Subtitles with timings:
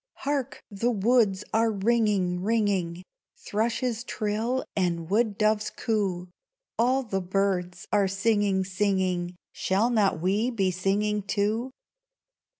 [0.25, 0.63] Hark!
[0.71, 3.03] the woods are ringing, ringing,
[3.37, 6.27] Thrushes trill and wood doves coo;
[6.79, 11.69] All the birds are singing, singing, Shall not we be singing, too?